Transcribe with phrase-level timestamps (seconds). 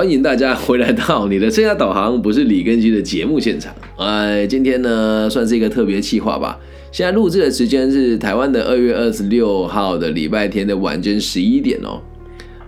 [0.00, 3.70] 欢迎大家回来到你的生涯导航，不是李根基的节目现场。
[3.98, 6.58] 哎，今天呢算是一个特别企划吧。
[6.90, 12.00] 现在录制的时间是台湾的二月二十六号的礼拜天的晚间十一点哦。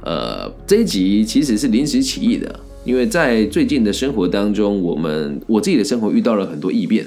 [0.02, 7.06] 呃，这一集其实是临时起意的，因为在最近的生活当中，我们我自己的生活遇到了很多异变，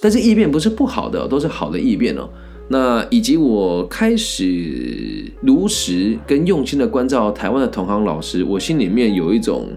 [0.00, 2.26] 但是异变不是不好的，都是好的异变哦。
[2.68, 9.68] 那以及我开始如实跟用心的关照台湾的同行老师，我心里面有一种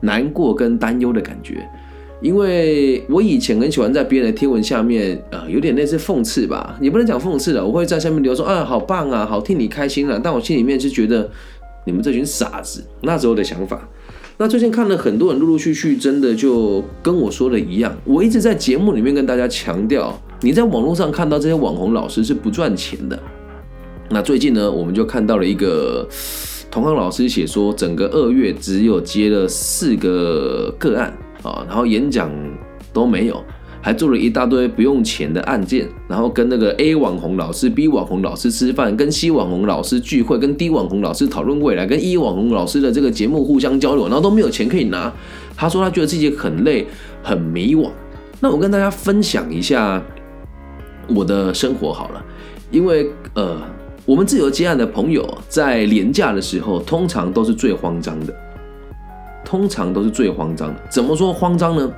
[0.00, 1.68] 难过跟担忧的感觉，
[2.22, 11.30] 因为我以前很喜欢在别人的贴文下面，呃，有点类似讽刺吧，也不能讲讽刺了，我会在下面留说，啊，好棒啊，好替你开心了，但我心里面是觉得
[11.84, 13.86] 你们这群傻子，那时候的想法。
[14.38, 20.18] 那最近看了很多人陆陆续续，真的就跟我说的一样，我一直在节目里面跟大家强调。
[20.42, 23.18] 你在网络上看到这些网红老师是不赚钱的。
[24.10, 26.06] 那最近呢，我们就看到了一个
[26.70, 32.30] 同行老师写说，整个二月只有接了四个个案啊，然后演讲
[32.92, 33.42] 都没有，
[33.80, 45.10] 还做了一大堆不用钱的案件，然后跟那个 A 网红老师、B 网红老师吃饭，跟 C 网红老师聚会，跟 D 网红老师讨论未来，跟 E 网红老师的这个节目互相交流，然后都没有钱可以拿。
[45.56, 46.86] 他说他觉得自己很累，
[47.22, 47.88] 很迷惘。
[48.40, 50.02] 那我跟大家分享一下。
[51.08, 52.24] 我的生活好了，
[52.70, 53.60] 因为呃，
[54.04, 58.34] 我们自由接案的朋友在廉价的时候，通常都是最慌张的，
[59.44, 60.80] 通常都是最慌张的。
[60.90, 61.92] 怎么说慌张呢？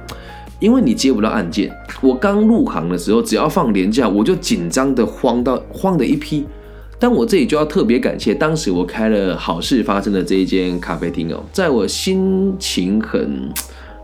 [0.61, 1.71] 因为你接不到案件。
[2.01, 6.47] 我刚入行的时候，只要放廉价，我就紧张的慌到慌的一批。
[6.99, 13.51] 但我这里就要特别感谢，当时我开了好事发生的这一间咖啡厅哦，在我心情很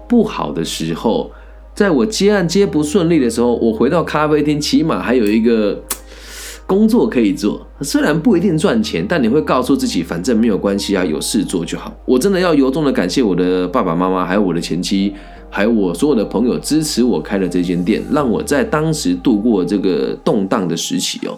[0.09, 1.31] 不好的时候。
[1.81, 5.83] 在我接案接不顺利的时候，我回到咖啡厅，起码还有一个
[6.67, 7.67] 工作可以做。
[7.81, 11.91] 虽然不一定赚钱，但你会告诉自己，反正没有关系啊，有事做就好。
[12.05, 15.15] 我真的要由衷的感谢我的爸爸妈妈，还有我的前妻，
[15.49, 21.33] 还有我所有的朋友支持我开了这间店，让我在当时度过这个动荡的时期哦。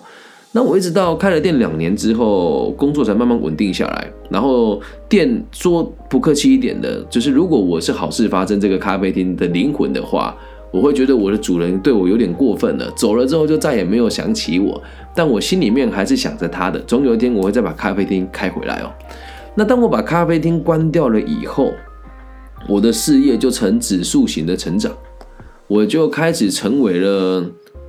[0.55, 4.13] 那我一直到开了店两年之后，工作才慢慢稳定下来。
[4.29, 10.37] 然后店说不客气一点的，就是如果我是好事发生这个咖啡厅的灵魂的话，
[10.71, 12.91] 我会觉得我的主人对我有点过分了。
[12.91, 14.83] 走了之后就再也没有想起我，
[15.15, 16.79] 但我心里面还是想着他的。
[16.81, 18.93] 总有一天我会再把咖啡厅开回来哦。
[19.55, 21.73] 那当我把咖啡厅关掉了以后，
[22.69, 24.93] 我的事业就呈指数型的成长，
[25.67, 27.43] 我就开始成为了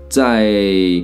[0.07, 1.03] 在。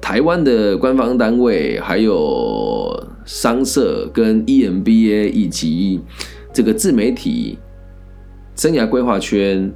[0.00, 6.00] 台湾的官方单位，还有商社跟 EMBA 以及
[6.52, 7.58] 这个自媒体
[8.56, 9.70] 生涯规划圈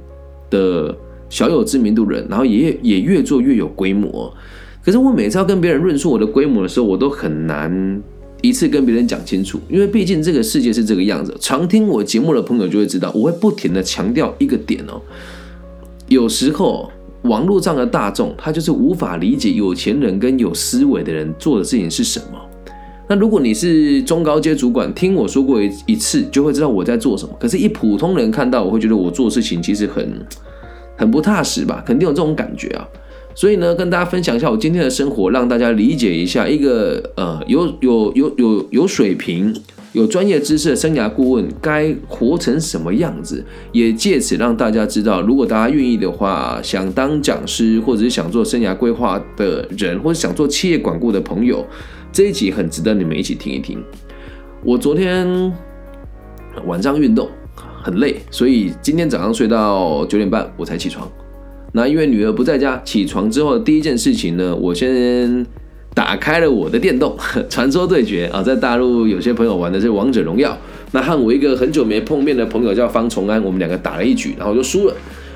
[0.49, 0.93] 的
[1.29, 4.33] 小有知名度人，然后也也越做越有规模。
[4.83, 8.01] 可是我每次要跟别人论述我的规模的时候，我都很难
[8.41, 11.35] 一次跟别人讲清楚，因为毕竟这个世界是这个样子。
[11.39, 14.99] 常听我节目的朋友就会知道，我会不停的强调一个点哦，
[16.07, 16.91] 有时候。
[17.27, 22.39] 网络上的大众，他就是无法理解有钱人跟有思维的人做的事情是什么。
[23.07, 27.35] 那如果你是中高阶主管，听我说过一一次，就会知道我在做什么。
[27.39, 30.25] 可是，一普通人看到，我会觉得我做事情其实很
[30.97, 31.83] 很不踏实吧？
[31.85, 32.87] 肯定有这种感觉啊。
[33.35, 39.53] 所以呢，跟大家分享一下我今天的生活，让大家理解一下一个呃有有有有有水平。
[39.95, 43.41] 有专业知识的生涯顾问该活成什么样子？
[43.71, 51.65] 也借此让大家知道，如果大家愿意的话，想当讲师或者是想做生涯规划的人，或者想做企业管顾的朋友，
[52.11, 53.81] 这一集很值得你们一起听一听。
[54.65, 55.53] 我昨天
[56.65, 57.29] 晚上运动
[57.81, 61.09] 很累，所以今天早上睡到九点半我才起床。
[61.71, 65.45] 那因为女儿不在家，起床之后的第一件事情呢，我先。
[65.95, 67.17] 打开了我的电动
[67.49, 70.55] 传说对决啊，在大陆有些朋友玩的是王者荣耀。
[70.91, 74.93] 那和我一个很久没碰面的朋友叫方崇安，我们两个打了一局，然后就输了。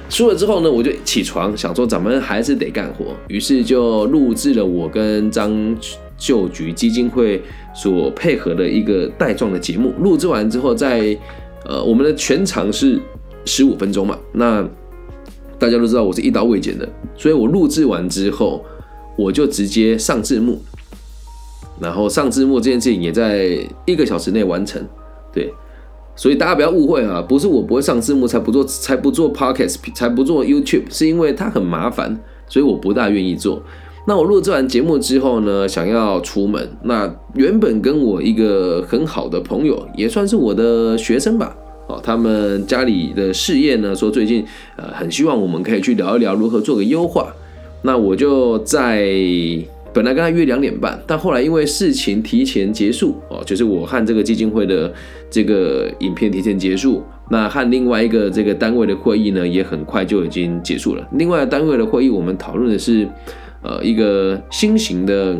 [0.10, 5.76] 输了之后呢，我就起床想说，咱们还是得干活，于是就录制了我跟张
[6.18, 7.42] 旧局基金会
[7.74, 9.94] 所配合的一个带状的节目。
[10.02, 11.18] 录制完之后，在
[11.66, 13.00] 呃我们的全场是
[13.46, 14.62] 十五分钟嘛，那
[15.58, 18.62] 大家都知道我是一刀未剪的，所以我录制完之后。
[19.20, 20.62] 我就直接上字幕，
[21.82, 23.50] 然后上字幕这件事情也在
[23.86, 24.82] 一个小时内完成，
[25.34, 25.54] 对，
[26.16, 32.18] 所以大家不要误会啊，不是我不会上字幕才不做才不做 podcast 才不做 YouTube，是因为它很麻烦，
[32.48, 33.62] 所以我不大愿意做。
[34.08, 41.54] 那我录制完节目之后呢，想要出门，那原本跟我一个很好的朋友，也算是我的学生吧，
[41.88, 44.46] 哦，他们家里的事业呢，说最近
[44.78, 47.34] 呃很希望我们可以去聊一聊如何做个优化。
[47.82, 49.08] 那我就在
[49.94, 54.94] 本来跟他约两点半，但后来因为事情提前结束哦，就是我和这个基金会的
[55.30, 61.08] 这个影片提前结束，那和另外一个这个单位的会议呢，也很快就已经结束了。
[61.14, 63.08] 另外单位的会议，我们讨论的是
[63.64, 65.36] 呃一个新型的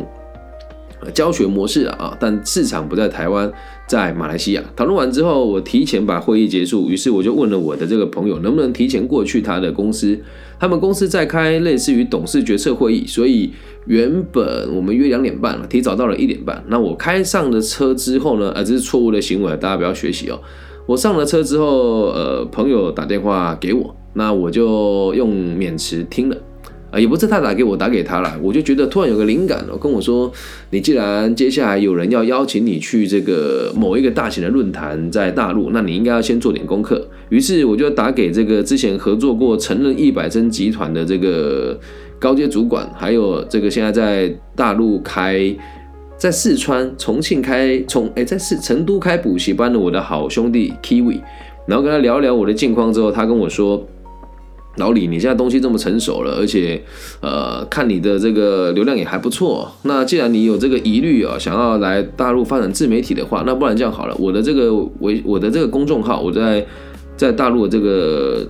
[1.14, 3.50] 教学模式啊，但市场不在台湾。
[3.90, 10.16] 在马来西亚讨论完之后，我提前把会议结束，于是我就问了我的这个朋友，能不能提前过去他的公司？
[10.60, 13.50] 他们公司在开类似于董事决策会议，所以
[13.86, 16.62] 原本我们约两点半了，提早到了一点半。
[16.68, 18.52] 那我开上了车之后呢？
[18.54, 20.38] 呃，这是错误的行为，大家不要学习哦。
[20.86, 26.36] 我上了车之后，呃，朋友打电话给我，那我就用免持听了。
[26.90, 30.30] 啊，也不是他打给我，打给他了，我就觉得突然有个灵感哦，跟我说，
[30.70, 37.06] 你既然接下来有人要邀请你去这个某一个大型的论坛在大陆，那你应该要先做点功课。
[37.28, 41.78] 于是我就打给这个之前合作过成人一百针集团的这个
[42.18, 45.54] 高阶主管，还有这个现在在大陆开，
[46.16, 51.20] 在四川、重庆开，从哎在四成都开补习班的我的好兄弟 Kiwi，
[51.66, 53.86] 然后跟他聊聊我的近况之后，他跟我说。
[54.76, 56.80] 老李，你现在东西这么成熟了，而且，
[57.20, 59.70] 呃，看你的这个流量也还不错。
[59.82, 66.64] 那既然你有这个疑虑啊，想要来大陆发展自媒体的话，那不然这样好了，我的这个微 我的这个公众号，我在
[67.16, 68.46] 在大陆的这个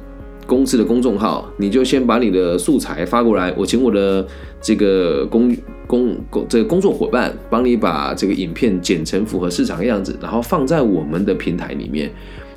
[0.46, 4.25] 公司的公众号，你就先把你的素材发过来，我请我的
[4.61, 5.56] 这个工
[5.87, 12.12] 工工这个工作伙伴帮你把这个影片剪成符合市场的样子，然后放在我们的平台里面。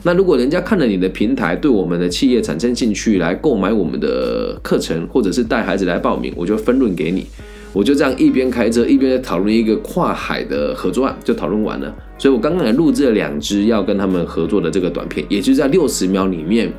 [0.06, 7.26] 那如果人家看了你的平台，对我们的企业产生兴趣，来购买我们的课程，或者是带孩子来报名，我就分润给你。
[7.72, 11.96] 我就这样一边开车一边讨论一个跨海的合作案，就讨论完了。
[12.18, 16.72] 所以我刚刚也录制了两支要跟他们合作的这个短片，也就是在六十秒里面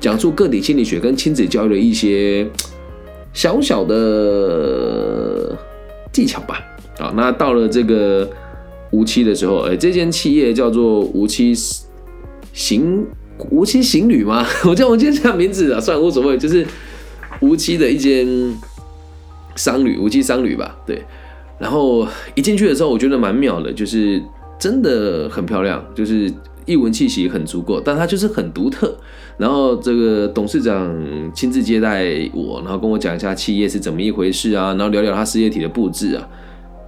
[0.00, 2.46] 讲述个体心理学跟亲子教育的一些
[3.32, 5.56] 小小的
[6.12, 6.60] 技巧吧。
[6.98, 8.28] 啊，那到了这个
[8.90, 11.54] 无期的时候，哎，这间企业叫做无期。
[12.52, 13.06] 行
[13.50, 14.46] 无期行旅吗？
[14.68, 16.66] 我叫我今天这名字啊，算无所谓，就是
[17.40, 18.26] 无期的一间
[19.56, 20.76] 商旅，无期商旅吧。
[20.86, 21.02] 对，
[21.58, 24.22] 然后一进去的时候，我觉得蛮妙的，就是
[24.58, 26.32] 真的很漂亮，就是
[26.66, 28.96] 异文气息很足够，但它就是很独特。
[29.38, 30.94] 然后这个董事长
[31.34, 32.04] 亲自接待
[32.34, 36.28] 我，然后跟我讲一下企业是怎么一回事啊，然后聊聊他事业体的布置啊。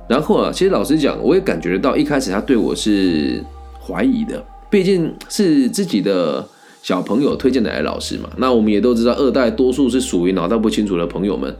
[0.06, 3.42] 然后啊，其实老实讲，我也感觉得到，一开始他对我是
[3.80, 4.44] 怀疑的。
[4.74, 6.44] 毕竟是自己的
[6.82, 11.54] 小朋友推荐来的老师嘛，那我们也都知道，二代多数是属于脑袋不清楚的朋友们，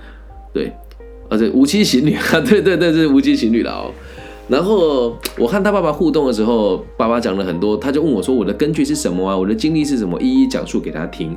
[0.53, 0.73] 对，
[1.31, 3.93] 而且无期行女啊， 对对对，是无期行女了哦。
[4.49, 9.39] 然后我和他爸爸互动的时候，爸爸讲了很多，他就问我说：“我的根据是什么啊？
[9.39, 11.37] 我的经历是什么？”一一讲述给他听。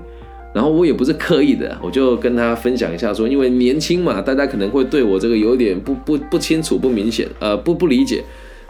[0.55, 8.23] 然后我也不是刻意的，我就跟他分享一下说，因为年轻嘛，大家可能会对我这个有点不不不清楚、不明显，呃，不不理解。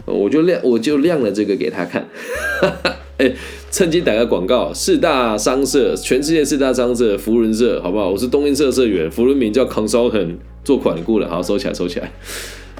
[0.04, 2.02] 我就亮，我就亮了这个给他看，
[3.18, 3.32] 哎，
[3.72, 8.10] 趁机打个广告，四大商社，全世界四大商社，福伦社，好不好？
[8.10, 12.12] 我是东英社社员，福伦名叫 Consultant，做款顾的，好收起来，收起来。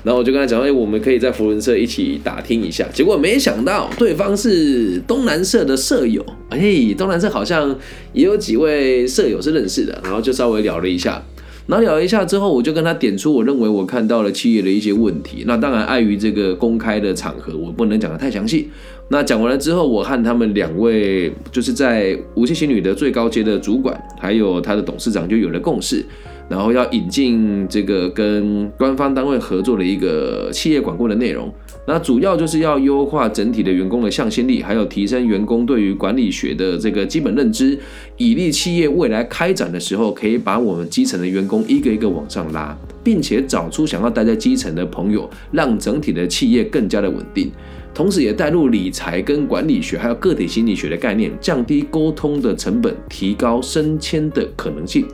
[0.04, 2.86] 然后我就跟他讲，哎，我们可以在福伦社一起打听一下。
[2.94, 7.76] 结果没想到对方是东南社的舍友，哎，东南社好像
[8.12, 11.20] 也有几位舍友是认识的，然后就稍微聊了一下。
[11.68, 15.44] 然后聊一下之后，我就跟他点出我认为我看到了企业的一些问题。
[15.46, 18.70] 那当然碍于这个公开的场合，我不能讲的太详细。
[19.10, 26.02] 那讲完了之后，我和他们两位就是在无锡新女的最高阶的主管，还有他的董事长就有了共识。
[26.48, 31.52] 然后要引进这个跟官方单位合作的一个企业管控的内容，
[31.88, 37.78] 那主要就是要优化整体的员工的向心力，还有提升员工对于管理学的这个基本认知，
[38.18, 47.50] 以利企业未来开展的时候，可以把我们基层的员工一个一个往上拉，并且找出想要待在基层的朋友，让整体的企业更加的稳定，
[47.94, 55.06] 同时也带入理财跟管理学，还有个体心理学的概念，降低沟通的成本，提高升迁的可能性。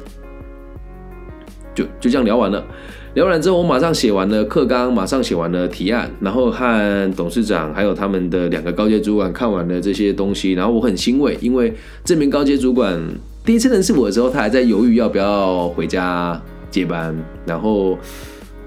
[1.73, 2.65] 就就这样聊完了，
[3.15, 13.01] 聊完之后，我马上写完了课纲，马上写完了提案，然后和董事长还有他们的两个高阶主管看完了这些东西，然后我很欣慰，因为这名高阶主管
[13.45, 17.17] 第一次认识我的时候，他还在犹豫要不要回家接班，
[17.47, 17.97] 然后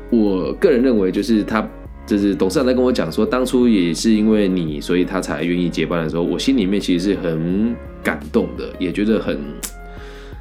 [0.10, 1.70] 我个人认为，就是他
[2.06, 9.38] 就是董事长在跟我讲说，当初也是因为你，所以他才愿意接班的时候，我心里面其实是很感动的，也觉得很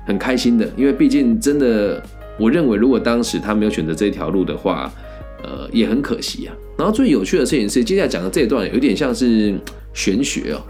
[0.07, 2.01] 很开心的，因为毕竟真的。
[2.39, 4.93] 我认为，如果当时他没有选择这条路的话，
[5.43, 6.55] 呃，也很可惜啊。
[6.77, 9.59] 然后最有趣的事情是，接下来讲的这一段有点像是
[9.95, 10.61] 玄学哦。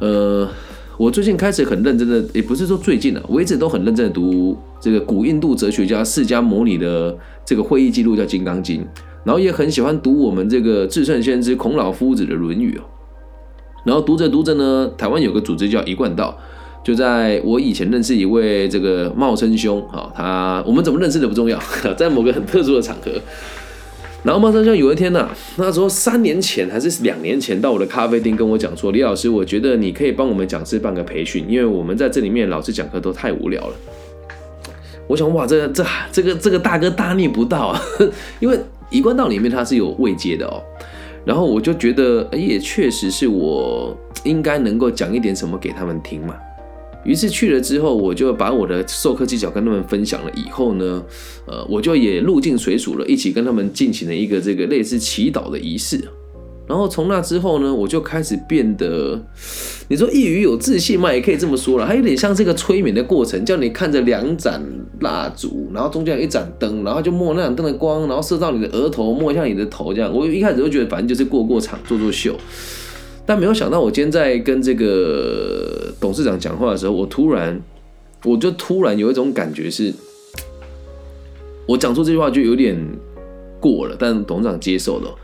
[0.00, 0.48] 呃，
[0.96, 8.80] 我最近开始很认真的，也不是说最近了，我一直都很认真的读这个古印度哲学家释迦牟尼的这个会议记录，叫《金刚经》。
[9.24, 12.84] 然后也很喜欢读我们这个至圣先知孔老夫子的《论语》哦。
[13.84, 16.36] 然后读着读着呢，台湾有个组织叫一贯道，
[16.84, 21.58] 就在我以前认识一位这个茂生兄啊，他我们怎么认识的不重要，
[21.96, 23.10] 在某个很特殊的场合。
[24.22, 33.74] 然后茂生兄有一天呢，那时候三年前还是两年前，到我的咖啡厅跟我讲说：“李老师，我觉得你可以帮我们讲师办个培训，因为我们在这里面老师讲课都太无聊了。”
[35.06, 37.82] 我想哇，这这这个这个大哥大逆不道啊！
[38.40, 40.62] 因为一贯道里面他是有位阶的哦。
[41.26, 46.34] 然后我就觉得，哎，也确实是我应该能够讲一点什么给他们听嘛。
[47.04, 50.30] 于是去了之后，我就把我的授课技巧跟他们分享了。
[50.34, 51.02] 以后呢，
[51.46, 56.00] 呃，我就也入境水属了，一起跟他们进行了一个这个类似祈祷的仪式。
[56.66, 59.22] 然后从那之后呢，我就开始变得，
[59.88, 61.86] 你说易于有自信嘛，也可以这么说了。
[61.86, 64.62] 还有点像这个催眠的过程，叫你看着两盏
[65.00, 70.10] 蜡烛，然后中间有一盏灯，然后就摸那盏灯的光，然后射到你的额头，摸一下你的头，这样。
[70.10, 72.34] 我一开始都觉得反正就是过过场，做做秀。
[73.26, 77.60] 但没有想到，我今天在跟这个董事长讲话的时候，我突然，
[78.24, 79.92] 我就突然有一种感觉是，
[81.66, 82.76] 我讲出这句话就有点
[83.58, 85.14] 过了，但董事长接受了。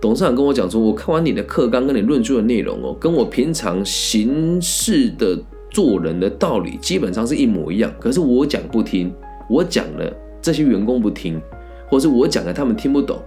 [0.00, 5.36] 董事长跟我讲说，我看完你的课纲跟你论述的内容哦，跟我平常行事的
[5.70, 7.92] 做人的道理基本上是一模一样。
[7.98, 9.10] 可是我讲不听，
[9.48, 11.40] 我讲了这些员工不听，
[11.88, 13.18] 或是我讲了他们听不懂，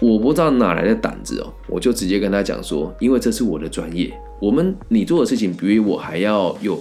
[0.00, 6.78] 我不知道哪来的胆子哦，我就直接跟他讲说，因为这是我的专业，我们你做的事情比我还要有，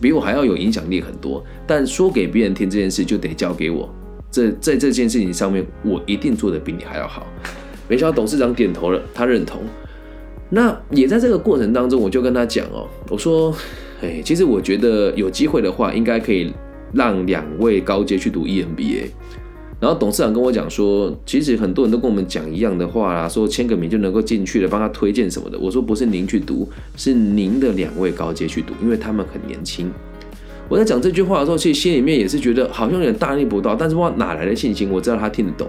[0.00, 1.44] 比我还要有影响力很多。
[1.66, 3.88] 但说给别人听这件事就得交给我，
[4.30, 7.26] 这在这件事情上面，我一定做的比你还要好。
[7.86, 9.60] 没想到董事长点头了，他认同。
[10.48, 13.54] 那也在这个过程当中，我就跟他讲哦，我说，
[14.00, 16.50] 哎，其实我觉得有机会的话，应该可以
[16.94, 19.08] 让两位高阶去读 EMBA。
[19.80, 25.58] 然后董事长跟我讲说，其实很多人都跟我们讲一样的话啦，说签个名就能够进去了，帮他推荐什么的。
[25.58, 26.66] 我说不是您去读，
[26.96, 29.90] 是您的两位高阶去读，因为他们很年轻。
[30.68, 34.90] 我在讲这句话的时候，其实心里面也是觉得好像有点大逆不道，但是我哪来的信心？
[34.90, 35.68] 我知道他听得懂。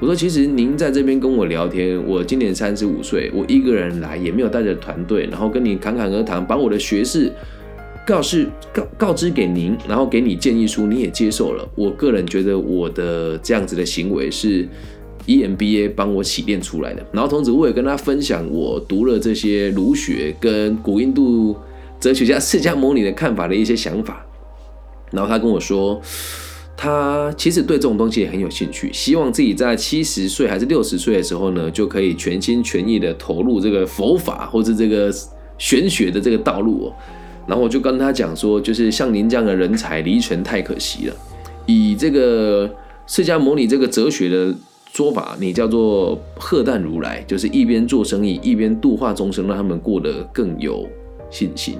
[0.00, 7.30] 我说，其实您在这边跟我聊天，我今年三十五岁，我一个人来，也没有带着团队，然后跟你侃侃而谈，把我的学识
[8.06, 11.68] 告示告告知给您，然后给你建议书，你也接受了。
[11.74, 14.68] 我个人觉得我的这样子的行为是
[15.26, 17.04] EMBA 帮我洗练出来的。
[17.12, 21.56] 然后同时我也跟他分享我读了这些儒学跟古印度
[21.98, 24.24] 哲学家释迦牟尼的看法的一些想法。
[25.10, 26.00] 然后他跟我说。
[26.76, 35.08] 他其实对这种东西也很有兴趣，希望自己在七十岁还是六十岁的时候呢，就可以全心全意的投入这个佛法或者这个
[35.56, 36.92] 玄学的这个道路哦。
[37.46, 41.14] 然后我就跟他讲说，就是像您这样的人才离群太可惜了。
[41.66, 42.70] 以这个
[43.06, 44.54] 释迦牟尼这个哲学的
[44.92, 50.88] 说法，你叫做鹤诞如来，就是一边做生意一边度化众生，让他们过得更有
[51.30, 51.78] 信心。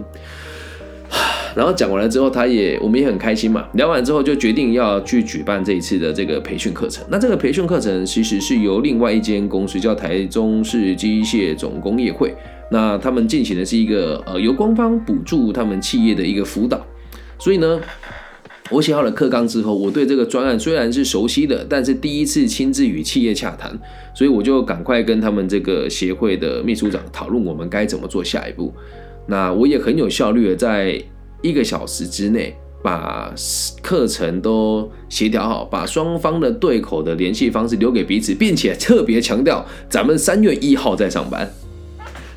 [1.54, 3.64] 然后讲完了之后，他也我们也很开心嘛。
[3.74, 7.04] 聊完之后就决定要去举办这一次的这个培训课程。
[7.08, 12.34] 那这个培训课程其实是由另外一间公司叫台中市机械总工业会，
[12.70, 16.84] 那他们进行的是一个呃由官方补助他们企业的一个辅导。
[17.38, 17.80] 所以呢，
[18.70, 23.76] 我写好了课纲之后，我对这个专案虽然是熟悉的，但是第一次亲自与企业洽谈，
[24.14, 28.72] 所以我就赶快跟他们这个协会的秘书长讨论我们该怎么做下一步。
[29.26, 31.02] 那我也很有效率的在。
[31.42, 33.30] 一个小时之内把
[33.82, 41.46] 课程都协调好，把双方的对口的联系方式留给彼此，并且特别强调咱们三月一号在上班。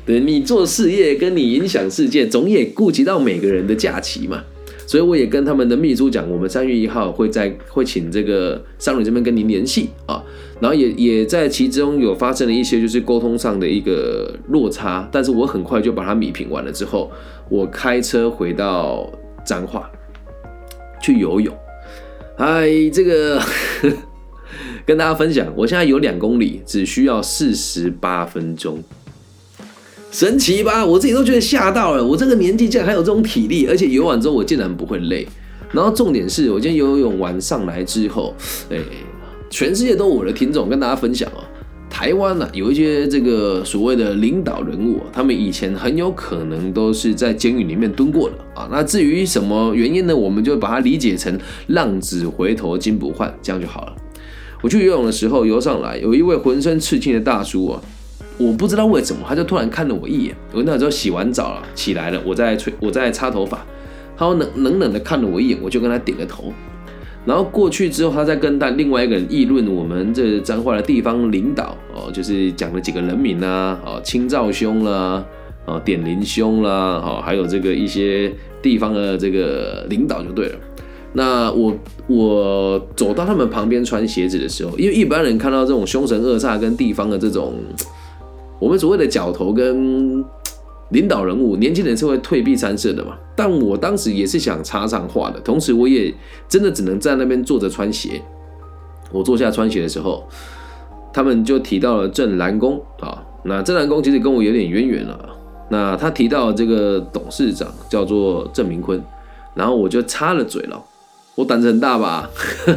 [0.08, 4.42] 你做事业跟你影响世界，总也顾及到每个人的假期嘛。
[4.86, 10.24] 所以我也跟他们的秘书讲，我们三月一号会在会请这个商旅这边跟您联系啊。
[10.60, 17.12] 然后也也在其中有发生了一些就是沟通上的一个落差，但是我很快就把它米平完了之后，
[17.50, 19.12] 我开车回到
[19.44, 19.90] 彰化
[21.02, 21.54] 去游泳。
[22.38, 23.42] 嗨，这个
[24.86, 28.82] 跟大家分享，我现在有两公里只需要四十八分钟。
[30.10, 30.84] 神奇吧？
[30.84, 32.04] 我自己都觉得吓到了。
[32.04, 35.26] 我这个年纪竟然还有这种体力，而且游完之后我竟然不会累。
[35.70, 38.34] 然后重点是我今天游泳完上来之后，
[38.70, 38.78] 哎，
[39.50, 41.44] 全世界都我的听众，跟大家分享哦。
[41.90, 48.66] 台湾呢有一些这个所谓的领导人物，他们以前很有可能都是在监狱里面蹲过的啊。
[48.72, 50.16] 那至于什么原因呢？
[50.16, 51.38] 我们就把它理解成
[51.68, 53.94] 浪子回头金不换，这样就好了。
[54.62, 57.82] 我去游泳的时候游上来，有一位浑身刺青的大叔啊。
[58.38, 60.36] 我不知道为什么，他就突然看了我一眼。
[60.52, 63.66] 我那时候洗完澡了，起来了，我在吹，我在擦头发。
[64.16, 66.52] 他冷冷冷的看了我一眼，我就跟他点个头。
[67.24, 75.22] 然后过去之后，他在跟他另外一个人议论我们这彰化的地方领导哦，就是讲了几个人名啊，哦，清照兄啦，
[75.66, 80.54] 哦，点林兄啦，哦，还有这个一些地方的这个领导就对了。
[81.12, 81.76] 那我
[82.06, 87.54] 我走到他们旁边穿鞋子的时候，因为一般人看到这种凶神恶煞跟地方的这种，
[88.58, 90.24] 我们所谓的角头跟
[90.90, 93.16] 领导人物，年轻人是会退避三舍的嘛。
[93.36, 96.12] 但我当时也是想插上话的，同时我也
[96.48, 98.20] 真的只能在那边坐着穿鞋。
[99.12, 100.24] 我坐下穿鞋的时候，
[101.12, 103.24] 他们就提到了郑南宫啊。
[103.44, 105.28] 那郑南宫其实跟我有点渊源了。
[105.70, 109.00] 那他提到这个董事长叫做郑明坤，
[109.54, 110.82] 然后我就插了嘴了。
[111.34, 112.28] 我胆子很大吧？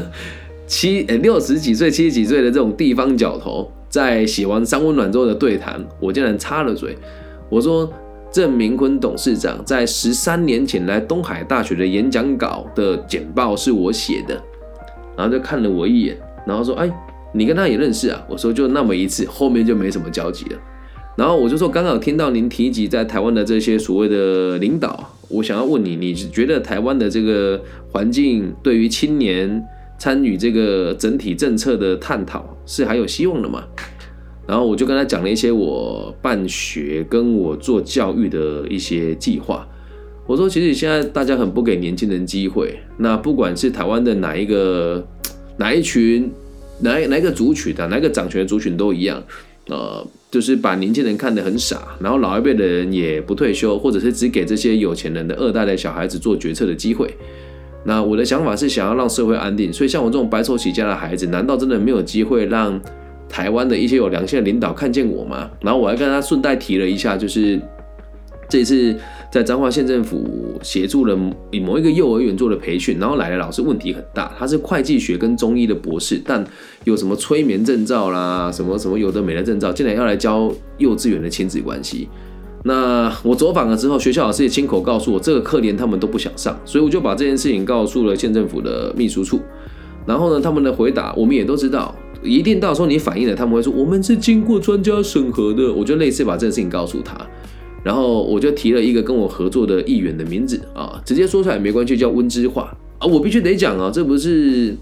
[0.68, 6.98] 七诶六十几岁、七十几岁的这种地方角头，在写完三温暖之后的对谈，我竟然插了嘴。
[7.50, 7.88] 我说
[8.32, 14.42] 郑明坤董事长在十三年前来东海大学的演讲稿的简报是我写的，
[15.18, 16.18] 然后就看了我一眼，
[16.48, 16.90] 然后说：“哎，
[17.34, 20.58] 你跟他也认识啊？”我说：“就那么一次，后面就没什么交集了。”
[21.18, 29.62] 然后我就说：“刚好听到您提及在台湾的这些所谓的领导。”我想要问你，你觉得台湾的这个环境对于青年
[30.02, 33.64] 参与这个整体政策的探讨是还有希望的嘛？
[34.48, 39.68] 然后我就跟他讲了一些我办学跟我做教育的一些计划。
[40.26, 45.08] 我说，其实现在大家很不给年轻人机会，那不管是台湾的哪一个
[45.58, 46.32] 哪一群
[46.80, 49.24] 哪哪一个族群的哪个掌权的族群都一样。
[49.68, 57.16] 呃，就是把年轻人看得很傻，然后老一辈的人也不退休，或者是只给这些有钱人的二代的小孩子做决策的机会。
[57.84, 62.80] 那我的想法是想要让社会安定，所以像我这种白手起家的孩子，难道真的没有机会让
[63.28, 65.50] 台湾的一些有良心的领导看见我吗？
[65.62, 67.60] 然后我还跟他顺带提了一下，就是
[68.50, 68.96] 这次。
[69.32, 71.18] 在彰化县政府协助了
[71.52, 76.46] 以某一个幼儿园做的培训，然后来的老师问题很大，他是会计学跟中医的博士，但
[76.84, 82.10] 有什么催眠证照啦，什么什么有的没的证照，竟然要来教幼稚园的亲子关系。
[82.64, 89.40] 那我走访了之后，学校老师也亲口告诉我，这个课连他们都不想上，所以我就把这件事情告诉了县政府的秘书处。
[90.06, 95.72] 然后呢，他们的回答我们也都知道，一定到时候你反映了，他们会说我们是经过专家审核的。
[95.74, 97.16] 我就类似把这件事情告诉他。
[97.84, 103.08] 然后我就提了一个跟我合作的议员的名字啊，直接说出来没关系，叫温之化啊。
[103.08, 104.78] 我必须得讲啊，这不是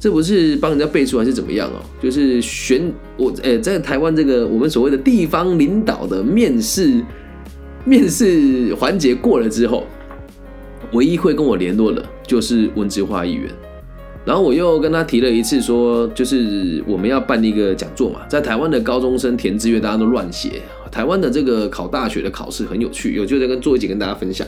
[0.00, 1.76] 这不是帮人家背书还是怎么样哦？
[2.02, 7.04] 就是选我诶，在台湾这个我们所谓的地方领导的面试
[7.84, 9.86] 面试环节过了之后，
[10.92, 13.50] 唯一会跟我联络的就是温之化议员。
[14.24, 20.62] 然后我又跟他提了一次，说就是我们要办一个讲座嘛，在台湾的高中生填志愿，大家都乱写。
[20.90, 24.46] 台湾的这个考大学的考试很有趣，有就在跟做一集跟大家分享。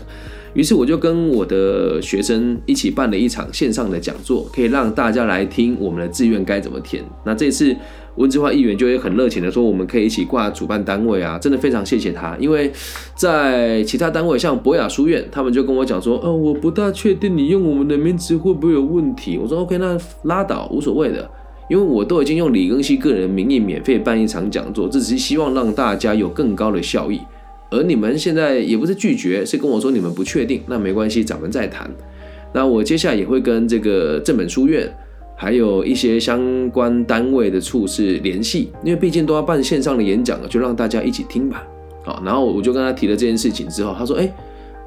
[0.55, 7.05] 于是我就跟我的学生一起办了一场线上的讲座，可以让大家来听我们的志愿该怎么填。
[7.25, 7.77] 那这次。
[8.17, 12.37] 温之化议员就会很热情的说：“我们可以一起挂主办单位啊，真的非常谢谢他。
[12.39, 12.71] 因为
[13.15, 21.27] 在其他单位，像博雅书院，他们就跟我讲说：‘哦，我不大确定你用我们的名字会不会有问题。’我说：‘OK，那拉倒，无所谓的。’
[21.71, 27.19] 因为我都已经用李庚希个人名义免费办一场讲座，这只是希望让大家有更高的效益。
[27.73, 31.91] 而你们现在也不是拒绝，是跟我说你们不确定，那没关系，咱们再谈。
[32.53, 34.89] 那我接下来也会跟这个正本书院。”
[35.35, 41.67] 还有一些相关单位的处事联系，因为毕竟都要办线上的演讲了，就让大家一起听吧。
[42.05, 44.33] 好，然后我就跟他提了这件事情之后，他说：“哎，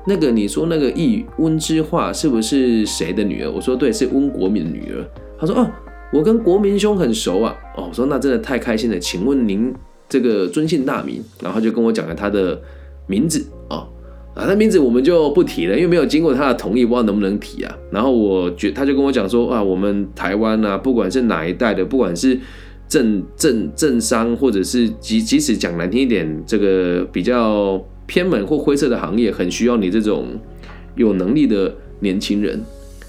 [0.08, 5.04] 那个你说那个易温之化是不是谁的女儿？”我说：“对，是温国民的女儿。”
[5.38, 5.70] 他说：“哦，
[6.14, 9.74] 我跟国民兄很熟啊。”哦，我说：“那真的太开心了，请问您
[10.08, 12.62] 这个尊姓大名？”然后就跟我讲了他的
[13.08, 13.88] 名字啊。
[14.36, 17.74] 啊，他名字我们就不提了，因为没有经过他的同意，不知道能不能提啊。
[17.90, 22.38] 然后我觉他就跟我讲说啊，我们台湾啊，不管是哪一代的，不管是
[22.90, 30.28] 政政政商，或者是即即使讲难听一点，这个比较偏门或灰色的行业，很需要你这种
[30.96, 32.62] 有能力的年轻人。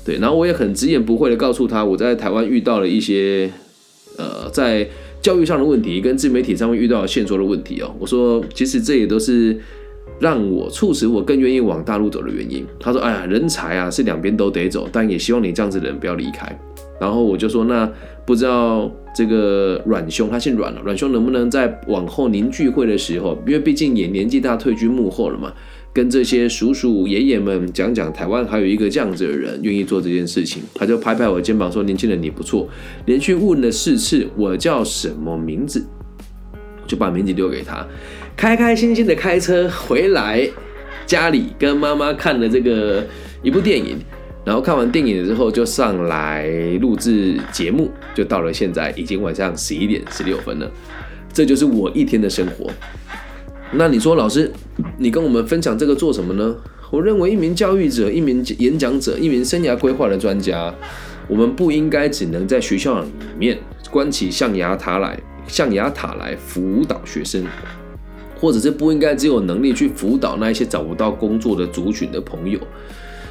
[0.04, 3.50] 对，然后我也很直言不讳的告诉他，我在台湾遇到了一些
[4.16, 4.88] 呃，在
[5.26, 7.92] 教育上的问题，跟自媒体上面遇到线索的问题哦。
[7.98, 9.58] 我说，其实这也都是。
[10.18, 16.58] 让我促使我更愿意往大陆走的原因，他说：“哎呀，人才啊，是两边都得走，但也希望你这样子的人不要离开。”
[16.98, 17.90] 然后我就说：“那
[18.24, 25.52] 不知道这个阮兄，他姓阮了，阮兄能不能在往后您聚会的时候，因为毕竟也年纪大，退居幕后了嘛，
[25.92, 32.68] 跟这些叔叔爷爷们讲讲台湾还有一个这样子的人愿意做这件事情。”他就拍拍我肩膀说：“年轻人你不错。”
[33.04, 35.84] 连续问了四次我叫什么名字，
[36.86, 37.86] 就把名字丢给他。
[38.36, 40.48] 开开心心的开车回来，
[41.06, 43.04] 家里跟妈妈看了这个
[43.42, 43.96] 一部电影，
[44.46, 46.48] 然后看完电影之后就上来
[46.80, 50.70] 录制节目，就到了现在已经晚上十一点十六分了。
[51.32, 52.70] 这就是我一天的生活。
[53.72, 54.48] 那你说，老师，
[54.98, 56.56] 你跟我们分享这个做什么呢？
[56.92, 60.72] 我认为，一名教育者、一名演讲者、一名生涯规划的专家，
[61.26, 63.58] 我们不应该只能在学校里面
[63.90, 67.44] 关起象牙塔来，象牙塔来辅导学生，
[68.38, 72.60] 或者是不应该只有能力去辅导那一些找不到工作的族群的朋友。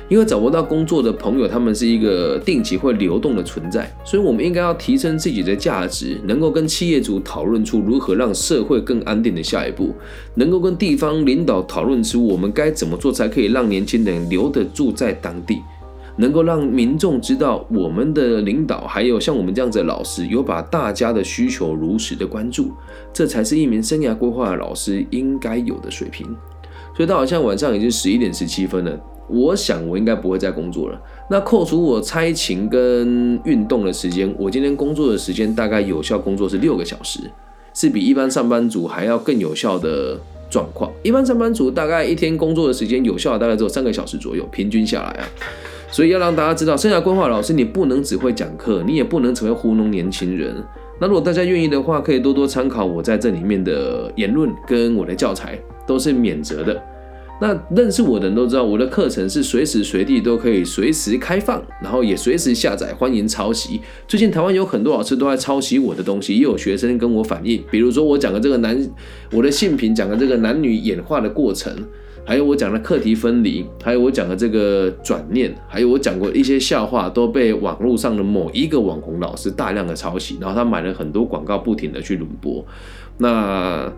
[0.07, 9.95] 因为找不到工作的朋友，他们是一个定期会流动的存在，所以我们应该要提升自己的价值，能够跟企业主讨论出如何让社会更安定的下一步，
[10.35, 15.59] 能够跟地方领导讨论出我们该怎么做才可以让年轻人留得住在当地，
[16.17, 22.71] 能够让民众知道我们的领导还有像我们这样子的老师有把大家的需求如实的关注，
[23.11, 26.27] 这才是一名生涯规划的老师应该有的水平。
[26.95, 28.97] 所以到好像晚上已经十一点十七分了。
[29.27, 31.01] 我想我应该不会再工作了。
[31.29, 37.19] 那扣除我差勤跟运动的时间，我今天工作的时间大概有效工作是六个小时，
[37.73, 40.17] 是比一般上班族还要更有效的
[40.49, 40.91] 状况。
[41.03, 45.27] 一般上班族大概一天工作的时间有效大概只有三个小时左右，平均下来啊。
[45.91, 50.55] 所以要让大家知道，生涯规划老师你不能只会讲课，你也不能只会糊弄年轻人。
[50.99, 56.81] 那如果大家愿意的话，可以多多参考我在这里面的言论跟我的教材，都是免责的。
[57.41, 63.81] 那认识我的人都知道，我的课程是随时随地都可以随时开放，然后也随时下载，欢迎抄袭。
[64.07, 68.89] 最近台湾有很多老师都在抄袭我的东西，也有学生跟我反映，比如说我讲的这个男，
[69.33, 71.75] 我的性平讲的这个男女演化的过程，
[72.25, 82.65] 还有我讲的课题分离，还有我讲的这个转念，还有我讲过一些笑话，都被网络上的某一个网红老师大量的抄袭，然后他买了很多广告，不停的去轮播。
[83.17, 83.91] 那。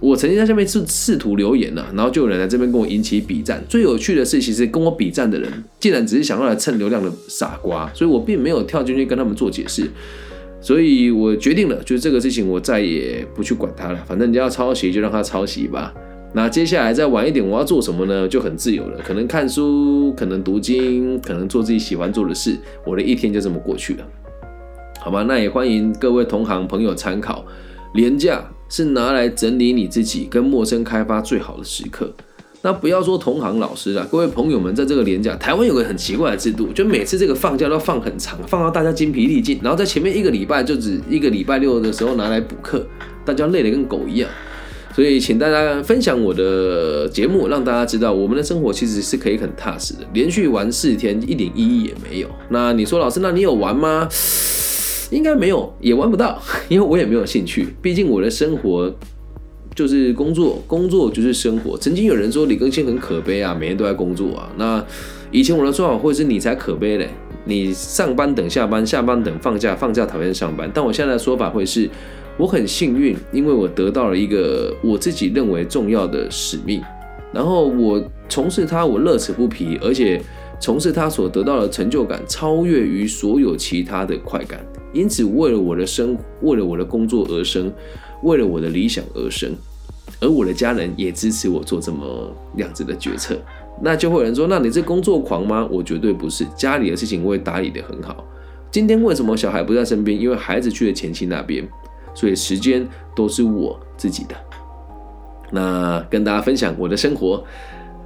[0.00, 3.62] 我曾经在下面试试图留言呢，然后就有人来这边跟我引起比战。
[3.68, 9.90] 最有趣的是，其实跟我比战的人，竟然只是想要来蹭流量的傻瓜，所以我并没有跳进去跟他们做解释。
[10.62, 13.98] 所以我决定了，就是这个事情我再也不去管他了。
[14.06, 15.92] 反正人家要抄袭就让他抄袭吧。
[16.32, 18.28] 那接下来再晚一点我要做什么呢？
[18.28, 22.56] 就很自由了，可能看书，可能读经，可能做自己喜欢做的事。
[22.86, 24.06] 我的一天就这么过去了，
[25.00, 25.24] 好吧？
[25.24, 27.44] 那也欢迎各位同行朋友参考。
[27.94, 32.10] 廉价是拿来整理你自己跟陌生开发最好的时刻。
[32.62, 42.86] 那不要说同行老师了，各位朋友们，在这个年假，台湾有个很奇怪的制度，就每次这个放假都放很长，放到大家精疲力尽，然后在前面一个礼拜就只一个礼拜六的时候拿来补课，
[43.24, 44.28] 大家累得跟狗一样。
[44.94, 50.00] 所以请大家分享我的节目，让大家知道我们的生活其实是可以很踏实的。
[50.12, 52.28] 连续玩四天一点意义也没有。
[52.50, 54.06] 那你说老师，那你有玩吗？
[55.10, 57.68] 应该没有，也玩不到， 因为我也没有兴趣。
[57.82, 58.92] 毕竟我的生活
[59.74, 61.76] 就是工作，工作就是生活。
[61.76, 64.50] 曾经有人说李更新很可悲啊，每天都在工作啊。
[64.56, 64.84] 那
[65.30, 67.08] 以前我的说法会是你才可悲嘞，
[67.44, 70.70] 你上班等下班，下班等放假，放假讨厌上班。
[70.72, 71.88] 但我现在的说法会是，
[72.36, 76.82] 我很幸运，因为我得到了一个我自己认为重要的使命，
[77.32, 80.20] 然后我从事它，我乐此不疲，而且
[80.60, 84.64] 从事他所得到的成就感超越于所有其他的快感。
[84.92, 87.72] 因此，为了我的生，为了我的工作而生，
[88.22, 89.54] 为了我的理想而生，
[90.20, 93.38] 而我的家人也支持我做这么样子的决策。
[93.80, 98.22] 那就会有人说：“那你是工作狂吗？”我绝对不是，家里的事情我会打理得很好。
[98.70, 100.20] 今天为什么小孩不在身边？
[100.20, 101.66] 因为孩子去了前妻那边，
[102.12, 104.34] 所以时间都是我自己的。
[105.50, 107.42] 那跟大家分享我的生活。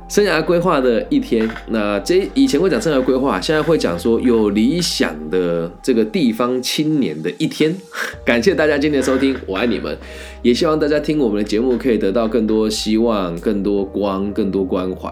[0.06, 7.74] 生涯规划的一天，那这以前会讲生涯规划，现在会讲说有理想的这个地方青年的一天。
[8.24, 9.96] 感谢大家今天的收听，我爱你们，
[10.42, 15.10] 也希望大家听我们的节目可以得到更多希望、更多光、更多关怀。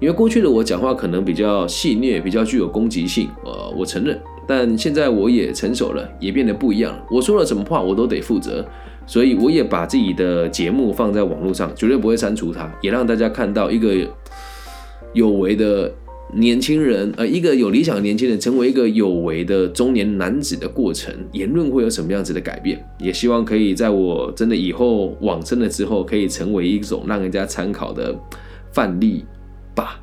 [0.00, 4.20] 因为过去的我讲话可能比较戏谑，比较具有攻击性，呃，我承认。
[4.46, 7.02] 但现在我也成熟了，也变得不一样了。
[7.10, 8.66] 我说了什么话，我都得负责。
[9.06, 13.94] 所以我也把自己的节目放在网络上，绝对不会删除它，也让大家看到一个
[15.14, 15.90] 有为的
[16.34, 22.84] 年轻人，呃，一个有理想的年轻人成为一个有为的中年男子的过程，言论会有什么样子的改变？
[22.98, 28.14] 也希望可以在我真的以后往生了之后，可以成为一种让人家参考的
[28.72, 29.24] 范例
[29.74, 30.00] 吧。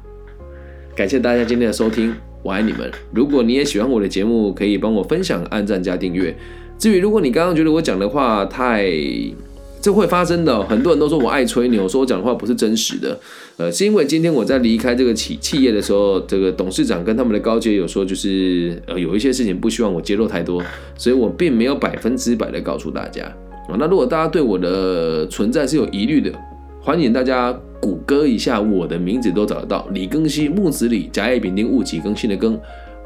[0.96, 2.90] 感谢大家今天的收听，我爱你们。
[3.14, 6.34] 如果你也喜欢我的节目，可以帮我分享、按赞加订阅。
[6.78, 8.86] 至于如果你刚刚觉得我讲的话太，
[9.82, 13.20] 这会发生的，很多人都说我爱吹牛，说我讲的话不是真实的，
[13.58, 20.62] 呃，是因为今天我在离开这个企企业的时候，这个董事长跟他们的高阶有说，就是呃有一些事情不希望我揭露太多，
[20.96, 23.24] 所以我并没有百分之百的告诉大家
[23.68, 23.76] 啊。
[23.80, 26.32] 那如果大家对我的存在是有疑虑的，
[26.80, 32.56] 欢迎大家谷歌一下我的名字都找得到，李更新木子李甲乙丙丁戊己庚辛的庚。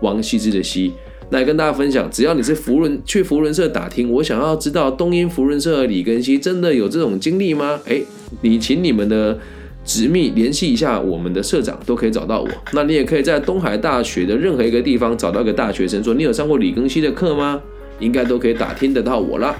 [0.02, 0.92] 王羲之的羲。
[1.32, 7.80] 来跟大家分享，只要你是福伦去福伦社打听，我想要知道东英福伦社的李根熙真的有这种经历吗？
[7.88, 8.02] 哎，
[8.42, 9.38] 你请你们的
[9.84, 12.48] 直密联系一下我们的社长，都可以找到我。
[12.74, 17.62] 那你也可以在东海大学的任何一个地方找到一个大学生，说你有上过李根熙的课吗？
[18.00, 19.56] 应该都可以打听得到我啦，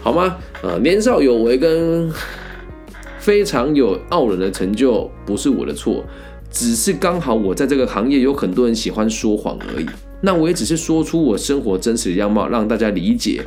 [0.00, 0.36] 好吗？
[0.62, 2.08] 呃，年少有为跟
[3.18, 6.04] 非常有傲人的成就不是我的错，
[6.50, 9.86] 只是刚好我在这个行业有很多人喜欢说谎而已。
[10.22, 13.42] 那我也只是说出我生活真实的样貌，让大家理解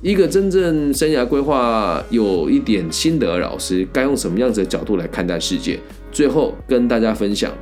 [0.00, 5.78] 一个真正生涯规划有一点心得的老师该用什么样子的角度来看待世界。
[6.12, 7.52] 最后跟大家分享，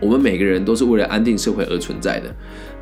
[0.00, 2.34] 我们每个人都是为了安定社会而存在的，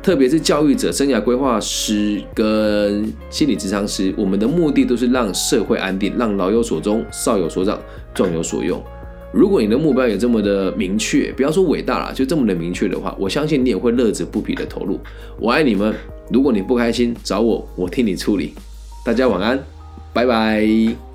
[0.03, 7.79] 特别是教育者、生涯规划师跟心理咨商师，我们的目的都是让社会安定，让老有所终、少有所长、
[8.13, 8.83] 壮有所用。
[9.37, 14.99] 如果你的目标也这么的明确，不要说伟大了，就这么的明确的话，我相信你也会乐此不疲的投入。
[15.39, 15.93] 我爱你们，
[16.31, 18.55] 如果你不开心，找我，我替你处理。
[19.05, 19.63] 大家晚安，
[20.11, 21.06] 拜拜。